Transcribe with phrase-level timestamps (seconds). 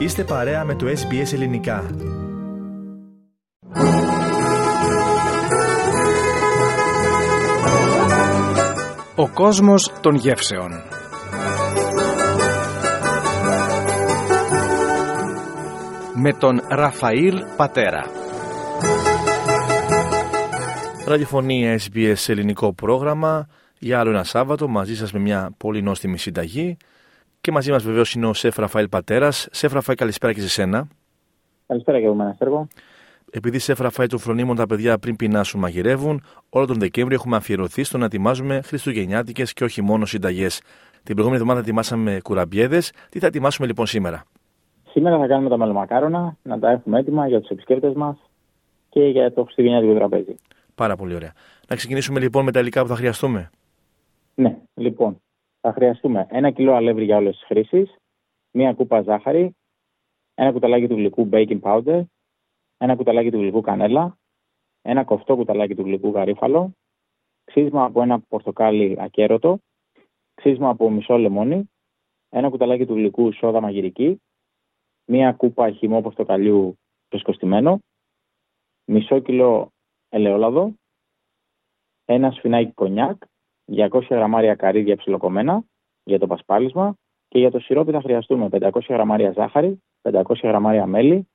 [0.00, 1.90] Είστε παρέα με το SBS Ελληνικά.
[9.14, 10.70] Ο κόσμος των γεύσεων.
[16.14, 18.04] Με τον Ραφαήλ Πατέρα.
[21.06, 23.48] Ραδιοφωνία SBS ελληνικό πρόγραμμα.
[23.78, 26.76] Για άλλο ένα Σάββατο μαζί σας με μια πολύ νόστιμη συνταγή
[27.40, 29.48] και μαζί μας βεβαίως είναι ο Σεφ Ραφαήλ Πατέρας.
[29.50, 30.88] Σεφ Ραφαήλ καλησπέρα και σε σένα.
[31.66, 32.68] Καλησπέρα και εγώ μένα Σέργο.
[33.30, 37.84] Επειδή Σεφ Ραφαήλ των φρονίμων τα παιδιά πριν πεινάσουν μαγειρεύουν, όλο τον Δεκέμβριο έχουμε αφιερωθεί
[37.84, 40.60] στο να ετοιμάζουμε χριστουγεννιάτικες και όχι μόνο συνταγές.
[41.02, 42.92] Την προηγούμενη εβδομάδα ετοιμάσαμε κουραμπιέδες.
[43.08, 44.24] Τι θα ετοιμάσουμε λοιπόν σήμερα;
[44.90, 48.16] Σήμερα θα κάνουμε τα μελομακάρονα, να τα έχουμε έτοιμα για τους επισκέπτες μας
[48.88, 50.34] και για το χριστουγεννιάτικο τραπέζι.
[50.74, 51.32] Πάρα πολύ ωραία.
[51.68, 53.50] Να ξεκινήσουμε λοιπόν με τα υλικά που θα χρειαστούμε.
[54.34, 55.20] Ναι, λοιπόν,
[55.60, 57.96] θα χρειαστούμε ένα κιλό αλεύρι για όλες τις χρήσεις,
[58.50, 59.56] μία κούπα ζάχαρη,
[60.34, 62.02] ένα κουταλάκι του γλυκού baking powder,
[62.76, 64.18] ένα κουταλάκι του γλυκού κανέλα,
[64.82, 66.72] ένα κοφτό κουταλάκι του γλυκού γαρίφαλο,
[67.44, 69.58] ξύσμα από ένα πορτοκάλι ακέρωτο,
[70.34, 71.70] ξύσμα από μισό λεμόνι,
[72.28, 74.22] ένα κουταλάκι του γλυκού σόδα μαγειρική,
[75.04, 77.80] μία κούπα χυμό πορτοκαλιού πεσκοστημένο,
[78.84, 79.70] μισό κιλό
[80.08, 80.74] ελαιόλαδο,
[82.04, 83.22] ένα σφινάκι κονιάκ,
[83.76, 85.64] 200 γραμμάρια καρύδια ψιλοκομμένα
[86.04, 86.94] για το πασπάλισμα
[87.28, 91.28] και για το σιρόπι θα χρειαστούμε 500 γραμμάρια ζάχαρη, 500 γραμμάρια μέλι,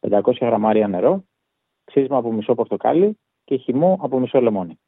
[0.00, 1.24] 500 γραμμάρια νερό,
[1.84, 4.78] ξύσμα από μισό πορτοκάλι και χυμό από μισό λεμόνι.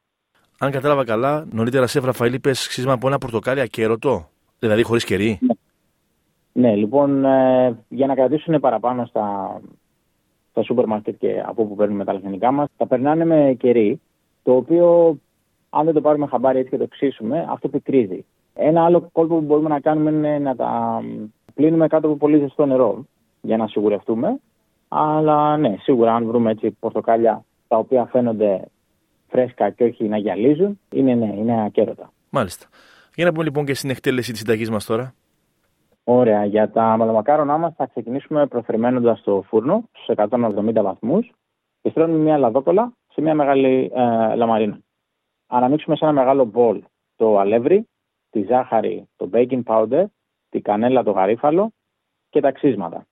[0.59, 5.39] Αν κατάλαβα καλά, νωρίτερα σε Ραφαήλ είπες ξύσμα από ένα πορτοκάλι ακέρωτο, δηλαδή χωρίς κερί.
[5.41, 5.53] Ναι.
[6.51, 9.59] ναι, λοιπόν, ε, για να κρατήσουν παραπάνω στα,
[10.49, 14.01] στα σούπερ μάρκετ και από όπου παίρνουμε τα λαχανικά μας, τα περνάνε με κερί,
[14.43, 15.17] το οποίο
[15.77, 18.25] αν δεν το πάρουμε χαμπάρι έτσι και το ψήσουμε, αυτό πικρίζει.
[18.53, 21.01] Ένα άλλο κόλπο που μπορούμε να κάνουμε είναι να τα
[21.53, 23.05] πλύνουμε κάτω από πολύ ζεστό νερό
[23.41, 24.39] για να σιγουρευτούμε.
[24.87, 28.61] Αλλά ναι, σίγουρα αν βρούμε έτσι πορτοκάλια τα οποία φαίνονται
[29.27, 32.11] φρέσκα και όχι να γυαλίζουν, είναι ναι, είναι ακέρωτα.
[32.29, 32.67] Μάλιστα.
[33.15, 35.13] Για να πούμε λοιπόν και στην εκτέλεση της συνταγής μας τώρα.
[36.03, 36.45] Ωραία.
[36.45, 41.31] Για τα μαλαμακάρονά μας θα ξεκινήσουμε προθερμαίνοντα το φούρνο στους 170 βαθμούς
[41.81, 44.79] και στέλνουμε μια λαδόκολα σε μια μεγάλη ε, λαμαρίνα
[45.55, 46.83] αναμίξουμε σε ένα μεγάλο μπολ
[47.15, 47.87] το αλεύρι,
[48.29, 50.05] τη ζάχαρη, το baking powder,
[50.49, 51.71] τη κανέλα, το γαρίφαλο
[52.29, 53.05] και τα ξύσματα.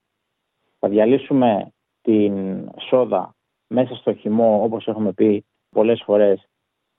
[0.79, 1.71] Θα διαλύσουμε
[2.01, 3.35] την σόδα
[3.67, 6.47] μέσα στο χυμό, όπως έχουμε πει πολλές φορές.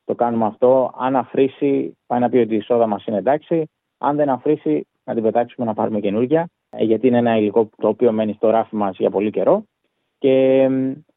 [0.05, 0.93] Το κάνουμε αυτό.
[0.97, 3.71] Αν αφρίσει, πάει να πει ότι η σόδα μας είναι εντάξει.
[3.99, 7.89] Αν δεν αφρίσει, να την πετάξουμε να πάρουμε καινούργια, ε, γιατί είναι ένα υλικό το
[7.89, 9.65] οποίο μένει στο ράφι μας για πολύ καιρό.
[10.19, 10.69] Και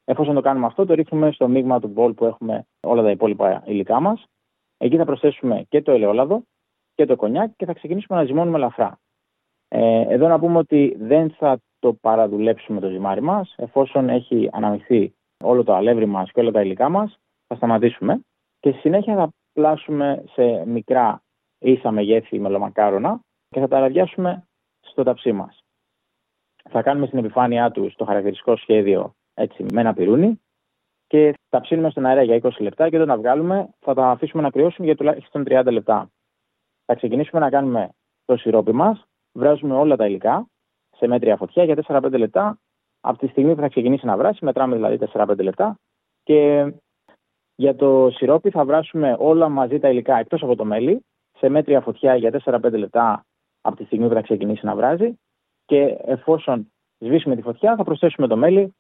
[0.10, 3.64] εφόσον το κάνουμε αυτό, το ρίχνουμε στο μείγμα του μπολ που έχουμε όλα τα υπόλοιπα
[3.66, 4.26] υλικά μας.
[4.78, 6.44] Εκεί θα προσθέσουμε και το ελαιόλαδο
[6.96, 9.00] και το κονιάκ και θα ξεκινήσουμε να ζυμώνουμε ελαφρά.
[9.68, 13.54] Ε, εδώ να πούμε ότι δεν θα το παραδουλέψουμε το ζυμάρι μας.
[13.58, 15.14] Εφόσον έχει αναμειχθεί
[15.44, 17.18] όλο το αλεύρι μας και όλα τα υλικά μας,
[17.48, 18.22] θα σταματήσουμε.
[18.60, 21.22] Και στη συνέχεια θα πλάσουμε σε μικρά
[21.60, 23.20] ίσα μεγέθη μελομακάρονα
[23.50, 24.48] και θα τα ραδιάσουμε
[24.80, 25.60] στο ταψί μας.
[26.70, 30.42] Θα κάνουμε στην επιφάνειά του το χαρακτηριστικό σχέδιο έτσι, με ένα πυρούνι
[31.08, 34.42] και τα ψήνουμε στον αέρα για 20 λεπτά και όταν τα βγάλουμε θα τα αφήσουμε
[34.42, 36.10] να κρυώσουν για τουλάχιστον 30 λεπτά.
[36.86, 37.90] Θα ξεκινήσουμε να κάνουμε
[38.26, 40.48] το σιρόπι μας, βράζουμε όλα τα υλικά
[40.98, 42.60] σε μέτρια φωτιά για 4-5 λεπτά.
[43.02, 45.80] Από τη στιγμή που θα ξεκινήσει να βράσει, μετράμε δηλαδή 4-5 λεπτά.
[46.24, 46.72] Και
[47.56, 51.06] για το σιρόπι θα βράσουμε όλα μαζί τα υλικά εκτός από το μέλι
[51.38, 53.26] σε μέτρια φωτιά για 4-5 λεπτά
[53.62, 55.20] από τη στιγμή που θα ξεκινήσει να βράζει.
[55.66, 58.76] Και εφόσον σβήσουμε τη φωτιά, θα προσθέσουμε το μέλι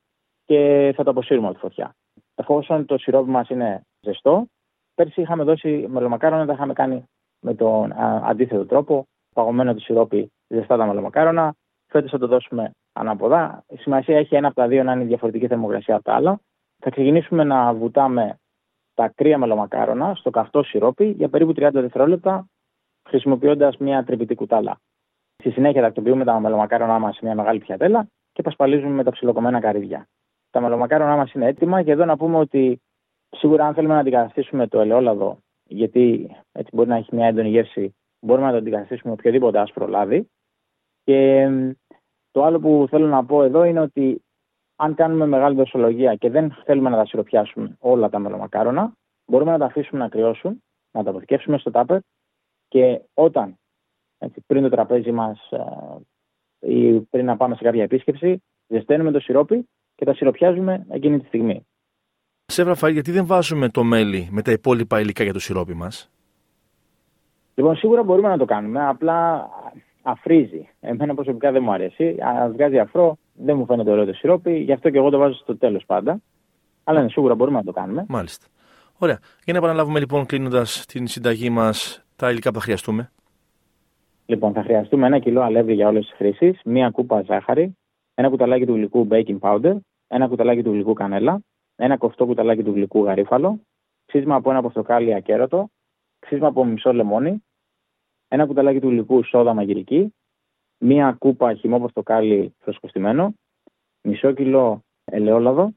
[0.48, 1.96] και θα το αποσύρουμε από τη φωτιά.
[2.36, 4.46] Εφόσον το σιρόπι μας είναι ζεστό,
[4.96, 7.04] πέρσι είχαμε δώσει μελομακάρονα, τα είχαμε κάνει
[7.40, 7.94] με τον
[8.24, 9.06] αντίθετο τρόπο.
[9.36, 11.54] Παγωμένο το σιρόπι, ζεστά τα μελομακάρονα.
[11.88, 13.64] Φέτος θα το δώσουμε ανάποδα.
[13.68, 16.40] Η σημασία έχει ένα από τα δύο να είναι διαφορετική θερμοκρασία από τα άλλα.
[16.80, 18.38] Θα ξεκινήσουμε να βουτάμε
[18.94, 22.48] τα κρύα μελομακάρονα στο καυτό σιρόπι για περίπου 30 δευτερόλεπτα,
[23.10, 24.80] χρησιμοποιώντας μια τρυπητή κουτάλα.
[25.38, 29.60] Στη συνέχεια τακτοποιούμε τα μελομακάρονα μας σε μια μεγάλη πιατέλα και πασπαλίζουμε με τα ψιλοκομμένα
[29.60, 30.08] καρύδια.
[30.58, 32.82] Τα μελομακάρονα μας είναι έτοιμα και εδώ να πούμε ότι
[33.30, 37.96] σίγουρα αν θέλουμε να αντικαταστήσουμε το ελαιόλαδο, γιατί έτσι μπορεί να έχει μια έντονη γεύση,
[38.20, 40.30] μπορούμε να το αντικαταστήσουμε με οποιοδήποτε άσπρο λάδι.
[41.04, 41.50] Και
[42.32, 44.24] το άλλο που θέλω να πω εδώ είναι ότι
[44.76, 48.94] αν κάνουμε μεγάλη δοσολογία και δεν θέλουμε να τα σιροπιάσουμε όλα τα μελομακάρονα,
[49.26, 52.00] μπορούμε να τα αφήσουμε να κρυώσουν, να τα αποθηκεύσουμε στο τάπερ
[52.68, 53.56] και όταν
[54.18, 59.20] έτσι, πριν το τραπέζι μας ε, ή πριν να πάμε σε κάποια επίσκεψη, ζεσταίνουμε το
[59.20, 59.68] σιρόπι
[59.98, 61.66] και τα σιροπιάζουμε εκείνη τη στιγμή.
[62.46, 66.12] Σε Ραφαήλ, γιατί δεν βάζουμε το μέλι με τα υπόλοιπα υλικά για το σιρόπι μας;
[67.56, 68.88] Λοιπόν, σίγουρα μπορούμε να το κάνουμε.
[68.88, 69.50] Απλά
[70.02, 70.70] αφρίζει.
[70.80, 72.16] Εμένα προσωπικά δεν μου αρέσει.
[72.20, 75.34] Αν βγάζει αφρό, δεν μου φαίνεται ωραίο το σιρόπι, γι' αυτό και εγώ το βάζω
[75.34, 76.22] στο τέλος πάντα.
[76.84, 78.06] Αλλά είναι σίγουρα μπορούμε να το κάνουμε.
[78.08, 78.46] Μάλιστα.
[78.98, 79.20] Ωραία.
[79.44, 83.12] Για να επαναλάβουμε λοιπόν κλείνοντας την συνταγή μας τα υλικά που θα χρειαστούμε;
[84.26, 87.78] Λοιπόν, θα χρειαστούμε ένα κιλό αλεύρι για όλες τις χρήσεις, μία κούπα ζάχαρη,
[88.14, 89.74] ένα κουταλάκι του γλυκού baking powder,
[90.08, 91.42] ένα κουταλάκι του γλυκού κανέλα,
[91.76, 93.60] ένα κοφτό κουταλάκι του γλυκού γαρίφαλο,
[94.06, 95.70] ξύσμα από ένα πορτοκάλι ακέρωτο,
[96.20, 97.44] ξύσμα από μισό λεμόνι,
[98.28, 100.14] ένα κουταλάκι του γλυκού σόδα μαγειρική,
[100.78, 103.34] μία κούπα χυμό πορτοκάλι φρεσκοστημένο,
[104.02, 105.74] μισό κιλό ελαιόλαδο,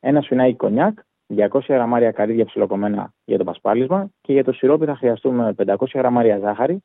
[0.00, 0.98] ένα σφινάκι κονιάκ,
[1.34, 6.38] 200 γραμμάρια καρύδια ψιλοκομμένα για το πασπάλισμα και για το σιρόπι θα χρειαστούμε 500 γραμμάρια
[6.38, 6.82] ζάχαρη,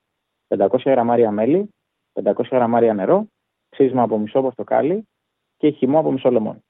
[0.48, 1.70] 500 γραμμάρια μέλι,
[2.14, 3.28] 500 γραμμάρια νερό,
[3.70, 5.08] ξύσμα από μισό πορτοκάλι
[5.58, 6.64] και χυμό από μισό λεμόνι.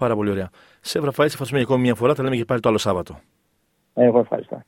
[0.00, 0.50] Πάρα πολύ ωραία.
[0.80, 2.14] Σε Ραφαήλ, σε ευχαριστούμε ακόμη μια φορά.
[2.14, 3.20] Θα λέμε και πάλι το άλλο Σάββατο.
[3.94, 4.62] Εγώ ευχαριστώ.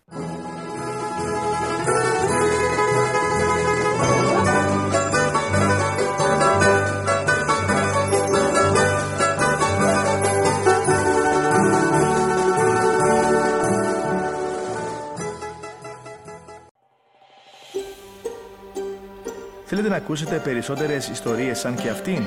[19.65, 22.27] Θέλετε να ακούσετε περισσότερες ιστορίες σαν και αυτήν;